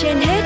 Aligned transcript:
trên 0.00 0.16
hết 0.16 0.42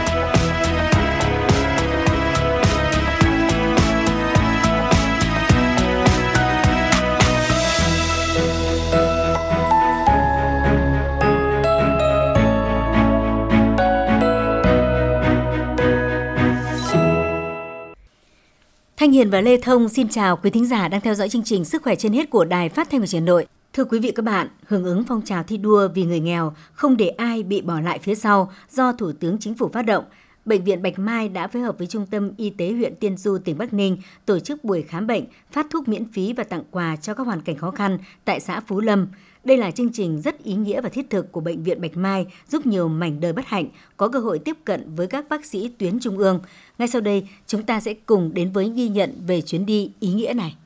Thanh 18.97 19.13
Hiền 19.13 19.31
và 19.31 19.41
Lê 19.41 19.57
Thông 19.57 19.89
xin 19.89 20.09
chào 20.09 20.37
quý 20.37 20.51
thính 20.51 20.67
giả 20.67 20.89
đang 20.89 21.01
theo 21.01 21.15
dõi 21.15 21.29
chương 21.29 21.45
trình 21.45 21.65
Sức 21.65 21.83
khỏe 21.83 21.95
trên 21.95 22.13
hết 22.13 22.31
của 22.31 22.45
Đài 22.45 22.69
Phát 22.69 22.91
thanh 22.91 23.01
và 23.01 23.07
Truyền 23.07 23.21
hình 23.23 23.27
Nội. 23.27 23.47
Thưa 23.77 23.85
quý 23.85 23.99
vị 23.99 24.11
các 24.11 24.25
bạn, 24.25 24.49
hưởng 24.67 24.85
ứng 24.85 25.05
phong 25.05 25.23
trào 25.23 25.43
thi 25.43 25.57
đua 25.57 25.89
vì 25.89 26.05
người 26.05 26.21
nghèo, 26.21 26.53
không 26.73 26.97
để 26.97 27.09
ai 27.09 27.43
bị 27.43 27.61
bỏ 27.61 27.81
lại 27.81 27.99
phía 27.99 28.15
sau 28.15 28.53
do 28.71 28.93
Thủ 28.93 29.13
tướng 29.13 29.39
Chính 29.39 29.55
phủ 29.55 29.69
phát 29.73 29.83
động, 29.83 30.05
Bệnh 30.45 30.65
viện 30.65 30.83
Bạch 30.83 30.99
Mai 30.99 31.29
đã 31.29 31.49
phối 31.49 31.63
hợp 31.63 31.79
với 31.79 31.87
Trung 31.87 32.07
tâm 32.07 32.31
Y 32.37 32.51
tế 32.51 32.73
huyện 32.73 32.97
Tiên 32.97 33.17
Du, 33.17 33.39
tỉnh 33.39 33.59
Bắc 33.59 33.73
Ninh 33.73 33.97
tổ 34.27 34.39
chức 34.39 34.65
buổi 34.65 34.83
khám 34.83 35.07
bệnh, 35.07 35.25
phát 35.53 35.67
thuốc 35.71 35.89
miễn 35.89 36.13
phí 36.13 36.33
và 36.33 36.45
tặng 36.45 36.63
quà 36.71 36.97
cho 36.97 37.15
các 37.15 37.27
hoàn 37.27 37.41
cảnh 37.41 37.57
khó 37.57 37.71
khăn 37.71 37.99
tại 38.25 38.41
xã 38.41 38.61
Phú 38.61 38.81
Lâm. 38.81 39.07
Đây 39.45 39.57
là 39.57 39.71
chương 39.71 39.93
trình 39.93 40.21
rất 40.21 40.45
ý 40.45 40.55
nghĩa 40.55 40.81
và 40.81 40.89
thiết 40.89 41.11
thực 41.11 41.33
của 41.33 41.41
Bệnh 41.41 41.63
viện 41.63 41.81
Bạch 41.81 41.97
Mai, 41.97 42.27
giúp 42.49 42.67
nhiều 42.67 42.89
mảnh 42.89 43.21
đời 43.21 43.33
bất 43.33 43.47
hạnh 43.47 43.69
có 43.97 44.09
cơ 44.09 44.19
hội 44.19 44.39
tiếp 44.39 44.57
cận 44.65 44.95
với 44.95 45.07
các 45.07 45.29
bác 45.29 45.45
sĩ 45.45 45.71
tuyến 45.79 46.01
trung 46.01 46.19
ương. 46.19 46.41
Ngay 46.79 46.89
sau 46.89 47.01
đây, 47.01 47.29
chúng 47.47 47.63
ta 47.63 47.81
sẽ 47.81 47.95
cùng 47.95 48.35
đến 48.35 48.53
với 48.53 48.73
ghi 48.75 48.89
nhận 48.89 49.13
về 49.27 49.41
chuyến 49.41 49.67
đi 49.67 49.91
ý 50.01 50.13
nghĩa 50.13 50.33
này. 50.33 50.57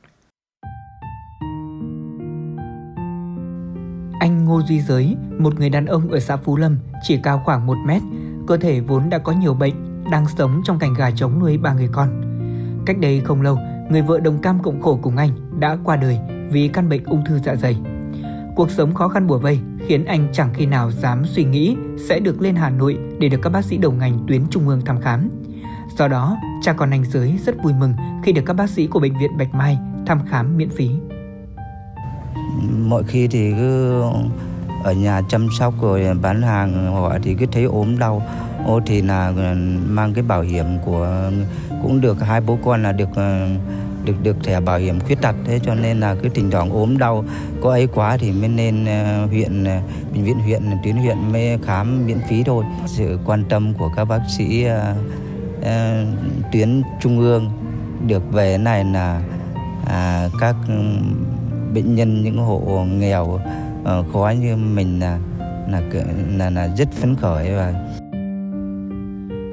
Anh 4.21 4.45
Ngô 4.45 4.61
Duy 4.61 4.81
Giới, 4.81 5.15
một 5.37 5.59
người 5.59 5.69
đàn 5.69 5.85
ông 5.85 6.11
ở 6.11 6.19
xã 6.19 6.37
Phú 6.37 6.57
Lâm, 6.57 6.77
chỉ 7.03 7.17
cao 7.23 7.41
khoảng 7.45 7.65
1 7.65 7.77
mét, 7.85 8.01
cơ 8.47 8.57
thể 8.57 8.79
vốn 8.79 9.09
đã 9.09 9.17
có 9.17 9.31
nhiều 9.31 9.53
bệnh, 9.53 10.03
đang 10.11 10.25
sống 10.37 10.61
trong 10.65 10.79
cảnh 10.79 10.93
gà 10.93 11.11
trống 11.11 11.39
nuôi 11.39 11.57
ba 11.57 11.73
người 11.73 11.89
con. 11.91 12.21
Cách 12.85 12.99
đây 12.99 13.21
không 13.25 13.41
lâu, 13.41 13.57
người 13.89 14.01
vợ 14.01 14.19
đồng 14.19 14.41
cam 14.41 14.63
cộng 14.63 14.81
khổ 14.81 14.99
cùng 15.01 15.17
anh 15.17 15.59
đã 15.59 15.77
qua 15.83 15.95
đời 15.95 16.19
vì 16.49 16.67
căn 16.67 16.89
bệnh 16.89 17.03
ung 17.03 17.25
thư 17.25 17.39
dạ 17.39 17.55
dày. 17.55 17.77
Cuộc 18.55 18.71
sống 18.71 18.93
khó 18.93 19.07
khăn 19.07 19.27
bủa 19.27 19.37
vây 19.37 19.59
khiến 19.87 20.05
anh 20.05 20.27
chẳng 20.33 20.53
khi 20.53 20.65
nào 20.65 20.91
dám 20.91 21.25
suy 21.25 21.43
nghĩ 21.43 21.75
sẽ 22.09 22.19
được 22.19 22.41
lên 22.41 22.55
Hà 22.55 22.69
Nội 22.69 22.97
để 23.19 23.29
được 23.29 23.39
các 23.41 23.49
bác 23.49 23.65
sĩ 23.65 23.77
đầu 23.77 23.91
ngành 23.91 24.19
tuyến 24.27 24.41
trung 24.49 24.67
ương 24.67 24.81
thăm 24.85 25.01
khám. 25.01 25.29
Do 25.97 26.07
đó, 26.07 26.37
cha 26.61 26.73
con 26.73 26.91
anh 26.91 27.05
Giới 27.05 27.39
rất 27.45 27.55
vui 27.63 27.73
mừng 27.73 27.93
khi 28.23 28.31
được 28.31 28.43
các 28.45 28.53
bác 28.53 28.69
sĩ 28.69 28.87
của 28.87 28.99
bệnh 28.99 29.17
viện 29.19 29.37
Bạch 29.37 29.53
Mai 29.53 29.77
thăm 30.05 30.19
khám 30.29 30.57
miễn 30.57 30.69
phí. 30.69 30.89
Mọi 32.87 33.03
khi 33.03 33.27
thì 33.27 33.51
cứ 33.51 34.01
ở 34.83 34.93
nhà 34.93 35.21
chăm 35.29 35.47
sóc 35.59 35.73
rồi 35.81 36.07
bán 36.21 36.41
hàng 36.41 36.93
họ 36.93 37.17
thì 37.23 37.33
cứ 37.33 37.45
thấy 37.51 37.63
ốm 37.63 37.99
đau. 37.99 38.23
Ô 38.65 38.79
thì 38.85 39.01
là 39.01 39.33
ờ, 39.37 39.55
mang 39.87 40.13
cái 40.13 40.23
bảo 40.23 40.41
hiểm 40.41 40.65
của 40.85 41.31
cũng 41.81 42.01
được 42.01 42.21
hai 42.21 42.41
bố 42.41 42.57
con 42.65 42.83
là 42.83 42.91
được 42.91 43.09
ờ, 43.15 43.47
được 44.05 44.23
được 44.23 44.43
thẻ 44.43 44.59
bảo 44.59 44.77
hiểm 44.77 44.99
khuyết 44.99 45.21
tật. 45.21 45.35
Thế 45.45 45.59
cho 45.59 45.75
nên 45.75 45.99
là 45.99 46.15
cứ 46.15 46.29
thỉnh 46.29 46.51
thoảng 46.51 46.69
ốm 46.69 46.97
đau. 46.97 47.25
Có 47.61 47.69
ấy 47.69 47.87
quá 47.87 48.17
thì 48.17 48.31
mới 48.31 48.49
nên 48.49 48.85
ờ, 48.85 49.25
huyện 49.25 49.63
bệnh 50.13 50.23
viện 50.23 50.39
huyện 50.39 50.63
tuyến 50.83 50.95
huyện 50.95 51.31
mới 51.31 51.57
khám 51.65 52.05
miễn 52.05 52.19
phí 52.29 52.43
thôi. 52.43 52.65
Sự 52.85 53.19
quan 53.25 53.43
tâm 53.49 53.73
của 53.73 53.89
các 53.95 54.05
bác 54.05 54.21
sĩ 54.37 54.65
uh, 54.65 54.97
tuyến 56.51 56.81
trung 57.01 57.19
ương 57.19 57.51
được 58.07 58.31
về 58.31 58.57
này 58.57 58.83
là 58.83 59.21
à, 59.87 60.29
các 60.39 60.55
bệnh 61.73 61.95
nhân 61.95 62.23
những 62.23 62.37
hộ 62.37 62.85
nghèo 62.85 63.23
uh, 63.23 64.13
khó 64.13 64.33
như 64.39 64.55
mình 64.55 64.99
là 64.99 65.19
là 65.69 65.81
là, 66.37 66.49
là 66.49 66.75
rất 66.77 66.91
phấn 66.91 67.15
khởi 67.15 67.55
và 67.55 67.73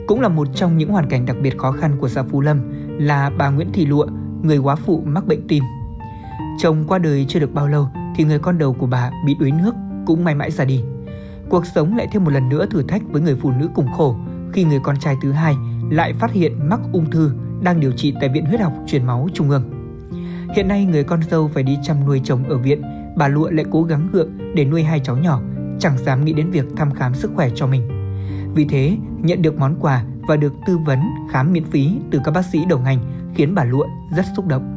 cũng 0.06 0.20
là 0.20 0.28
một 0.28 0.48
trong 0.54 0.78
những 0.78 0.90
hoàn 0.90 1.08
cảnh 1.08 1.26
đặc 1.26 1.36
biệt 1.42 1.58
khó 1.58 1.72
khăn 1.72 1.96
của 2.00 2.08
xã 2.08 2.22
Phú 2.22 2.40
Lâm 2.40 2.60
là 2.98 3.30
bà 3.38 3.48
Nguyễn 3.48 3.72
Thị 3.72 3.86
Lụa, 3.86 4.06
người 4.42 4.58
quá 4.58 4.76
phụ 4.76 5.02
mắc 5.06 5.26
bệnh 5.26 5.48
tim. 5.48 5.64
Chồng 6.58 6.84
qua 6.88 6.98
đời 6.98 7.26
chưa 7.28 7.40
được 7.40 7.54
bao 7.54 7.68
lâu 7.68 7.88
thì 8.16 8.24
người 8.24 8.38
con 8.38 8.58
đầu 8.58 8.72
của 8.72 8.86
bà 8.86 9.10
bị 9.26 9.34
đuối 9.40 9.50
nước 9.50 9.74
cũng 10.06 10.24
may 10.24 10.34
mãi 10.34 10.50
ra 10.50 10.64
đi. 10.64 10.84
Cuộc 11.48 11.66
sống 11.66 11.96
lại 11.96 12.08
thêm 12.12 12.24
một 12.24 12.30
lần 12.30 12.48
nữa 12.48 12.66
thử 12.70 12.82
thách 12.82 13.02
với 13.08 13.22
người 13.22 13.36
phụ 13.36 13.50
nữ 13.50 13.68
cùng 13.74 13.92
khổ 13.96 14.16
khi 14.52 14.64
người 14.64 14.80
con 14.82 14.96
trai 15.00 15.16
thứ 15.22 15.32
hai 15.32 15.54
lại 15.90 16.12
phát 16.12 16.32
hiện 16.32 16.68
mắc 16.68 16.80
ung 16.92 17.10
thư 17.10 17.30
đang 17.62 17.80
điều 17.80 17.92
trị 17.92 18.14
tại 18.20 18.28
Viện 18.28 18.46
Huyết 18.46 18.60
học 18.60 18.72
Truyền 18.86 19.06
máu 19.06 19.28
Trung 19.34 19.50
ương. 19.50 19.77
Hiện 20.54 20.68
nay 20.68 20.84
người 20.84 21.04
con 21.04 21.22
dâu 21.22 21.50
phải 21.54 21.62
đi 21.62 21.78
chăm 21.82 22.06
nuôi 22.06 22.20
chồng 22.24 22.48
ở 22.48 22.56
viện, 22.56 22.82
bà 23.16 23.28
Lụa 23.28 23.50
lại 23.50 23.64
cố 23.70 23.82
gắng 23.82 24.08
gượng 24.12 24.54
để 24.54 24.64
nuôi 24.64 24.82
hai 24.82 25.00
cháu 25.00 25.16
nhỏ, 25.16 25.40
chẳng 25.78 25.98
dám 25.98 26.24
nghĩ 26.24 26.32
đến 26.32 26.50
việc 26.50 26.64
thăm 26.76 26.94
khám 26.94 27.14
sức 27.14 27.30
khỏe 27.34 27.48
cho 27.54 27.66
mình. 27.66 27.88
Vì 28.54 28.64
thế, 28.64 28.96
nhận 29.22 29.42
được 29.42 29.58
món 29.58 29.76
quà 29.80 30.04
và 30.28 30.36
được 30.36 30.52
tư 30.66 30.78
vấn 30.86 31.00
khám 31.30 31.52
miễn 31.52 31.64
phí 31.64 31.90
từ 32.10 32.20
các 32.24 32.30
bác 32.30 32.44
sĩ 32.44 32.64
đầu 32.68 32.78
ngành 32.78 32.98
khiến 33.34 33.54
bà 33.54 33.64
Lụa 33.64 33.86
rất 34.16 34.24
xúc 34.36 34.46
động. 34.46 34.74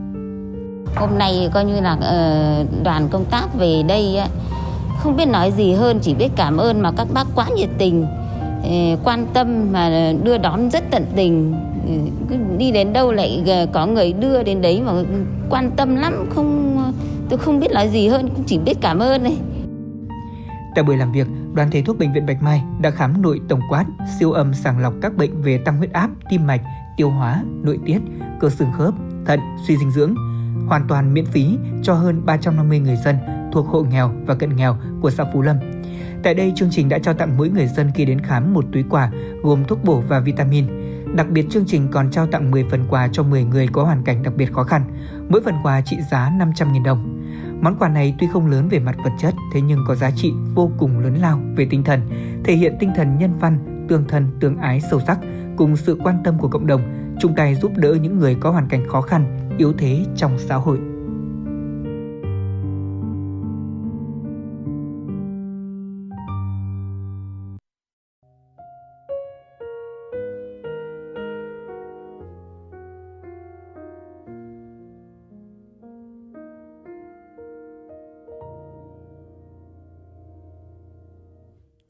Hôm 0.96 1.10
nay 1.18 1.50
coi 1.54 1.66
như 1.66 1.82
là 1.82 1.98
ờ, 2.02 2.66
đoàn 2.84 3.08
công 3.12 3.26
tác 3.26 3.48
về 3.54 3.84
đây 3.88 4.18
không 5.00 5.16
biết 5.16 5.26
nói 5.26 5.52
gì 5.52 5.74
hơn 5.74 6.00
chỉ 6.02 6.14
biết 6.14 6.30
cảm 6.36 6.58
ơn 6.58 6.82
mà 6.82 6.92
các 6.92 7.08
bác 7.14 7.28
quá 7.36 7.48
nhiệt 7.56 7.70
tình 7.78 8.06
Ờ, 8.64 8.98
quan 9.04 9.28
tâm 9.34 9.72
mà 9.72 10.14
đưa 10.24 10.38
đón 10.38 10.70
rất 10.70 10.84
tận 10.92 11.06
tình. 11.16 11.54
Ừ, 11.88 12.36
đi 12.58 12.72
đến 12.72 12.94
đâu 12.94 13.12
lại 13.12 13.44
ờ, 13.48 13.66
có 13.74 13.86
người 13.86 14.14
đưa 14.14 14.44
đến 14.44 14.62
đấy 14.62 14.82
mà 14.86 14.92
quan 15.50 15.72
tâm 15.72 15.96
lắm 15.96 16.14
không 16.30 16.78
tôi 17.30 17.40
không 17.40 17.60
biết 17.60 17.72
nói 17.72 17.90
gì 17.90 18.08
hơn 18.08 18.30
cũng 18.30 18.44
chỉ 18.48 18.58
biết 18.58 18.78
cảm 18.82 19.00
ơn 19.00 19.24
này 19.24 19.38
Tại 20.76 20.84
buổi 20.84 20.98
làm 20.98 21.12
việc, 21.12 21.28
đoàn 21.54 21.72
thầy 21.72 21.82
thuốc 21.82 21.98
bệnh 21.98 22.14
viện 22.14 22.26
Bạch 22.26 22.44
Mai 22.44 22.64
đã 22.82 22.92
khám 22.92 23.22
nội 23.22 23.42
tổng 23.50 23.60
quát, 23.70 23.86
siêu 24.20 24.32
âm 24.32 24.54
sàng 24.54 24.80
lọc 24.80 24.94
các 25.02 25.18
bệnh 25.18 25.42
về 25.42 25.58
tăng 25.58 25.78
huyết 25.78 25.94
áp, 25.94 26.10
tim 26.30 26.48
mạch, 26.48 26.62
tiêu 26.98 27.10
hóa, 27.10 27.44
nội 27.64 27.80
tiết, 27.86 28.00
cơ 28.40 28.50
xương 28.50 28.72
khớp, 28.78 28.94
thận, 29.26 29.40
suy 29.68 29.78
dinh 29.78 29.92
dưỡng, 29.92 30.16
hoàn 30.68 30.88
toàn 30.88 31.14
miễn 31.14 31.26
phí 31.26 31.58
cho 31.84 31.94
hơn 31.94 32.22
350 32.26 32.80
người 32.80 32.96
dân 32.96 33.16
thuộc 33.54 33.68
hộ 33.68 33.84
nghèo 33.84 34.12
và 34.26 34.36
cận 34.36 34.56
nghèo 34.56 34.78
của 35.02 35.10
xã 35.10 35.26
Phú 35.34 35.42
Lâm. 35.42 35.58
Tại 36.24 36.34
đây, 36.34 36.54
chương 36.56 36.70
trình 36.72 36.90
đã 36.90 37.00
trao 37.00 37.14
tặng 37.14 37.38
mỗi 37.38 37.50
người 37.50 37.68
dân 37.68 37.92
khi 37.96 38.06
đến 38.06 38.20
khám 38.22 38.54
một 38.54 38.66
túi 38.74 38.84
quà 38.90 39.12
gồm 39.44 39.64
thuốc 39.68 39.84
bổ 39.84 40.02
và 40.08 40.20
vitamin. 40.20 40.66
Đặc 41.16 41.30
biệt 41.30 41.46
chương 41.50 41.66
trình 41.68 41.88
còn 41.92 42.12
trao 42.12 42.28
tặng 42.28 42.52
10 42.52 42.66
phần 42.72 42.86
quà 42.90 43.10
cho 43.12 43.24
10 43.24 43.44
người 43.44 43.68
có 43.68 43.84
hoàn 43.84 44.04
cảnh 44.04 44.24
đặc 44.24 44.34
biệt 44.38 44.54
khó 44.54 44.64
khăn, 44.64 44.84
mỗi 45.30 45.42
phần 45.42 45.56
quà 45.64 45.82
trị 45.82 45.98
giá 46.12 46.32
500.000 46.40 46.84
đồng. 46.84 47.22
Món 47.62 47.76
quà 47.80 47.90
này 47.90 48.16
tuy 48.20 48.28
không 48.34 48.48
lớn 48.48 48.68
về 48.70 48.80
mặt 48.80 48.96
vật 49.04 49.12
chất, 49.20 49.34
thế 49.54 49.62
nhưng 49.62 49.80
có 49.88 49.96
giá 49.96 50.12
trị 50.12 50.34
vô 50.56 50.72
cùng 50.78 51.00
lớn 51.00 51.16
lao 51.22 51.40
về 51.56 51.68
tinh 51.70 51.84
thần, 51.84 52.02
thể 52.44 52.54
hiện 52.54 52.76
tinh 52.80 52.92
thần 52.96 53.18
nhân 53.18 53.34
văn, 53.40 53.86
tương 53.90 54.06
thân, 54.08 54.28
tương 54.40 54.58
ái 54.58 54.82
sâu 54.92 55.00
sắc 55.08 55.20
cùng 55.58 55.78
sự 55.78 55.98
quan 56.04 56.16
tâm 56.24 56.38
của 56.40 56.48
cộng 56.48 56.68
đồng, 56.68 56.82
chung 57.20 57.36
tay 57.36 57.56
giúp 57.56 57.72
đỡ 57.76 57.94
những 58.02 58.20
người 58.20 58.36
có 58.36 58.52
hoàn 58.52 58.68
cảnh 58.68 58.88
khó 58.88 59.02
khăn, 59.02 59.50
yếu 59.58 59.74
thế 59.78 60.06
trong 60.16 60.40
xã 60.40 60.56
hội. 60.56 60.91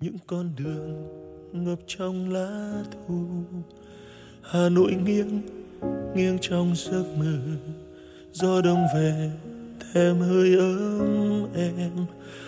Những 0.02 0.18
con 0.28 0.50
đường 0.58 1.08
ngập 1.52 1.80
trong 1.88 2.34
lá 2.34 2.84
thu. 2.92 3.26
Hà 4.42 4.70
nội 4.70 4.96
nghiêng 5.06 5.42
nghiêng 6.16 6.38
trong 6.42 6.74
giấc 6.76 7.04
mơ. 7.20 7.38
Gió 8.34 8.62
đông 8.62 8.86
về 8.96 9.32
thêm 9.94 10.20
hơi 10.20 10.56
ấm 10.56 11.48
em. 11.56 11.92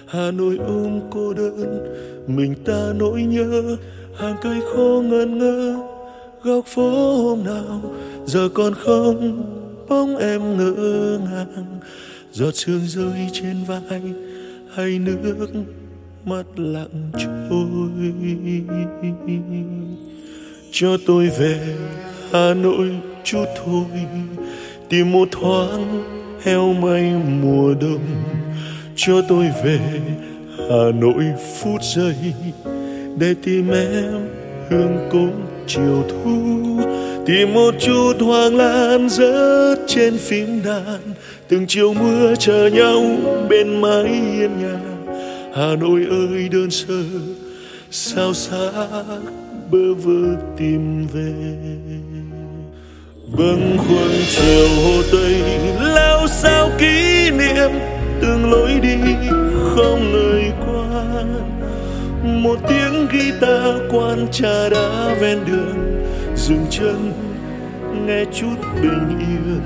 Hà 0.05 0.31
nội 0.31 0.57
ôm 0.57 1.00
cô 1.11 1.33
đơn, 1.33 1.88
mình 2.27 2.55
ta 2.65 2.94
nỗi 2.95 3.23
nhớ. 3.23 3.77
Hàng 4.15 4.35
cây 4.41 4.59
khô 4.61 5.03
ngẩn 5.06 5.38
ngơ, 5.38 5.75
góc 6.44 6.65
phố 6.65 7.17
hôm 7.23 7.44
nào. 7.44 7.94
Giờ 8.25 8.49
còn 8.53 8.73
không, 8.73 9.44
bóng 9.89 10.17
em 10.17 10.57
ngỡ 10.57 11.19
ngàng. 11.23 11.79
Giọt 12.31 12.51
sương 12.56 12.81
rơi 12.88 13.29
trên 13.33 13.57
vai, 13.67 14.01
hay 14.73 14.99
nước 14.99 15.17
mắt 16.25 16.43
lặng 16.55 17.11
trôi. 17.13 17.89
Cho 20.71 20.97
tôi 21.07 21.29
về 21.39 21.59
hà 22.31 22.53
nội 22.53 22.89
chút 23.23 23.45
thôi, 23.65 23.85
tìm 24.89 25.11
một 25.11 25.27
thoáng 25.31 26.03
heo 26.43 26.73
may 26.73 27.13
mùa 27.41 27.73
đông. 27.81 28.05
Cho 28.95 29.21
tôi 29.29 29.45
về 29.63 29.79
hà 30.57 30.91
nội 30.99 31.23
phút 31.59 31.81
giây, 31.95 32.15
để 33.17 33.33
tìm 33.43 33.71
em 33.71 34.27
hương 34.69 35.09
cốm 35.11 35.31
chiều 35.67 36.03
thu. 36.09 36.63
Tìm 37.25 37.53
một 37.53 37.75
chút 37.79 38.13
hoàng 38.19 38.55
lan 38.55 39.09
rớt 39.09 39.79
trên 39.87 40.17
phím 40.17 40.63
đàn, 40.65 40.99
từng 41.47 41.65
chiều 41.67 41.93
mưa 41.93 42.35
chờ 42.39 42.69
nhau 42.73 43.01
bên 43.49 43.81
mái 43.81 44.03
hiên 44.03 44.51
nhà. 44.61 44.93
Hà 45.55 45.75
Nội 45.75 46.05
ơi, 46.09 46.50
đơn 46.51 46.71
sơ, 46.71 47.03
sao 47.91 48.33
xác 48.33 48.71
bơ 49.71 49.94
vơ 49.94 50.35
tìm 50.57 51.07
về? 51.13 51.33
Bâng 53.38 53.77
khuâng 53.77 54.21
chiều 54.29 54.67
hồ 54.83 55.01
tây, 55.11 55.41
lao 55.79 56.27
sao 56.27 56.69
kỷ 56.79 57.29
niệm? 57.31 57.71
Từng 58.21 58.51
lối 58.51 58.79
đi 58.81 58.95
không 59.75 60.11
người 60.11 60.44
qua. 60.65 61.23
Một 62.23 62.59
tiếng 62.69 63.07
guitar 63.11 63.81
quan 63.91 64.27
trà 64.31 64.69
đá 64.69 65.15
ven 65.21 65.39
đường, 65.47 66.06
dừng 66.35 66.65
chân, 66.69 67.13
nghe 68.06 68.25
chút 68.33 68.56
bình 68.81 69.19
yên. 69.19 69.61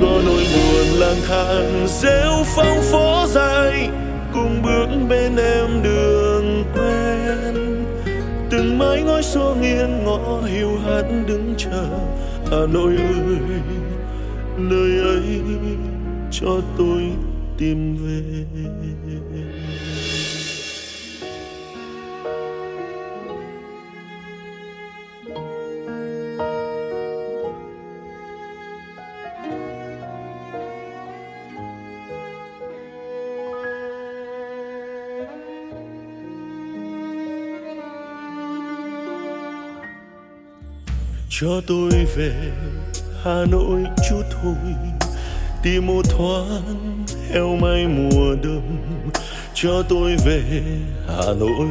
Có 0.00 0.20
nỗi 0.26 0.44
buồn 0.54 1.00
lang 1.00 1.18
thang, 1.28 1.86
rêu 1.88 2.44
phong 2.56 2.82
phố 2.82 3.26
dài 3.28 3.88
cùng 4.34 4.62
bước 4.62 4.88
bên 5.08 5.36
em 5.36 5.82
đường 5.82 6.64
quen. 6.74 7.84
Từng 8.50 8.78
mái 8.78 9.02
ngói 9.02 9.22
xô 9.22 9.56
nghiêng 9.60 10.04
ngõ 10.04 10.40
hiu 10.42 10.78
hắt 10.78 11.02
đứng 11.26 11.54
chờ. 11.58 11.88
Hà 12.50 12.66
nội 12.72 12.96
ơi, 12.96 13.38
nơi 14.56 14.98
ấy 14.98 15.40
cho 16.30 16.60
tôi 16.78 17.02
tìm 17.58 17.96
về. 17.96 18.44
Cho 41.40 41.60
tôi 41.66 41.90
về 42.16 42.32
hà 43.24 43.44
nội 43.50 43.80
chút 44.08 44.22
thôi. 44.30 44.74
Tìm 45.62 45.86
một 45.86 46.02
thoáng, 46.10 47.04
heo 47.30 47.56
may 47.56 47.86
mùa 47.86 48.34
đông. 48.42 48.78
Cho 49.54 49.82
tôi 49.88 50.16
về 50.26 50.42
hà 51.08 51.32
nội 51.40 51.68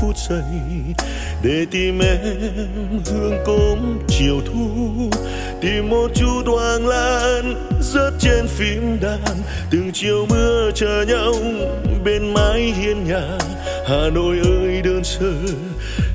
phút 0.00 0.16
giây. 0.28 0.60
Để 1.42 1.66
tìm 1.70 1.98
em 1.98 2.18
hương 3.06 3.38
cốm 3.46 3.98
chiều 4.08 4.40
thu. 4.46 4.68
Tìm 5.60 5.90
một 5.90 6.10
chút 6.14 6.42
hoàng 6.46 6.86
lan, 6.86 7.68
rớt 7.80 8.12
trên 8.20 8.46
phím 8.48 9.00
đàn. 9.02 9.42
Từng 9.70 9.90
chiều 9.92 10.26
mưa 10.30 10.70
chờ 10.74 11.04
nhau 11.08 11.34
bên 12.04 12.34
mái 12.34 12.60
hiên 12.60 13.04
nhà. 13.08 13.38
Hà 13.86 14.10
nội 14.14 14.36
ơi 14.44 14.63
đơn 14.84 15.04
sơ, 15.04 15.32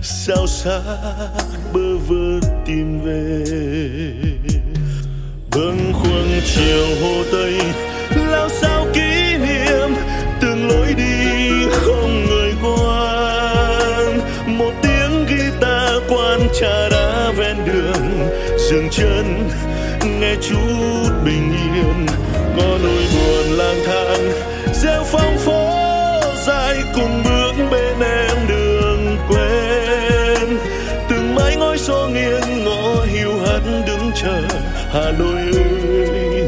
sao 0.01 0.47
xa 0.47 0.79
bơ 1.73 1.97
vơ 2.07 2.39
tìm 2.65 3.01
về. 3.05 3.43
Bâng 5.51 5.93
khuâng 5.93 6.41
chiều 6.55 6.85
hồ 7.01 7.23
tây, 7.31 7.53
lao 8.15 8.49
sao 8.49 8.87
kỷ 8.93 9.37
niệm, 9.37 9.95
từng 10.41 10.67
lối 10.67 10.93
đi 10.93 11.67
không 11.71 12.25
người 12.25 12.53
quan. 12.61 14.19
Một 14.57 14.71
tiếng 14.81 15.25
guitar 15.25 16.03
quan 16.09 16.47
trà 16.59 16.89
đá 16.89 17.31
ven 17.37 17.57
đường, 17.65 18.29
dừng 18.69 18.89
chân, 18.91 19.49
nghe 20.19 20.35
chút 20.49 21.09
bình 21.25 21.53
yên. 21.73 22.05
Có 22.57 22.77
nỗi 22.83 22.98
hà 34.93 35.11
nội 35.11 35.41
ơi, 35.53 36.47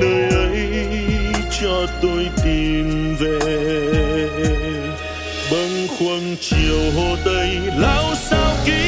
nơi 0.00 0.30
ấy 0.30 1.32
cho 1.60 1.86
tôi 2.02 2.28
tìm 2.44 3.16
về. 3.16 3.38
Bâng 5.50 5.86
khuâng 5.98 6.36
chiều 6.40 6.80
hồ 6.96 7.16
tây, 7.24 7.58
lao 7.76 8.14
sao 8.14 8.56
kỷ 8.64 8.82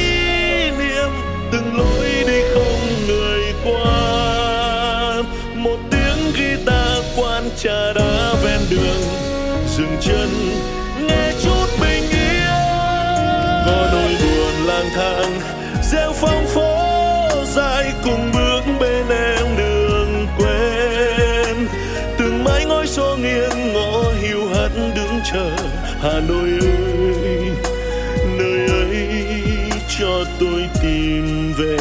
niệm 0.79 1.09
từng 1.51 1.77
lối 1.77 2.23
đi 2.27 2.41
không 2.53 3.07
người 3.07 3.53
qua. 3.63 5.23
Một 5.55 5.77
tiếng 5.91 6.31
guitar 6.37 6.97
quan 7.15 7.49
trà 7.57 7.93
đá 7.95 8.33
ven 8.43 8.59
đường, 8.69 9.01
dừng 9.77 9.97
chân, 10.01 10.29
nghe 11.07 11.31
chút 11.43 11.67
bình 11.81 12.03
yên. 12.09 12.43
Có 13.65 13.89
nỗi 13.91 14.15
buồn 14.23 14.67
lang 14.67 14.89
thang 14.95 15.41
gieo 15.91 16.13
phong 16.13 16.45
phố 16.47 16.62
hà 26.03 26.19
nội 26.27 26.49
ơi, 26.61 27.51
nơi 28.37 28.67
ấy 28.67 29.07
cho 29.97 30.25
tôi 30.39 30.69
tìm 30.81 31.53
về. 31.57 31.77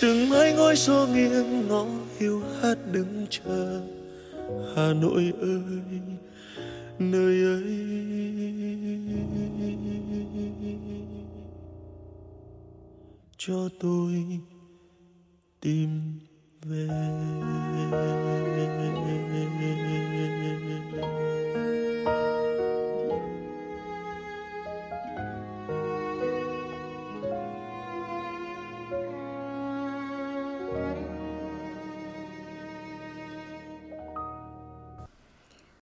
Từng 0.00 0.28
mái 0.28 0.52
ngói 0.52 0.76
xô 0.76 1.06
nghiêng 1.06 1.68
ngõ 1.68 1.86
hiu 2.18 2.42
hắt 2.62 2.74
đứng 2.92 3.26
chờ. 3.30 3.80
Hà 4.76 4.92
nội 4.92 5.32
ơi, 5.40 6.00
nơi 6.98 7.42
ấy. 7.42 7.78
Cho 13.38 13.68
tôi 13.80 14.12
tìm 15.60 16.00
về. 16.64 16.88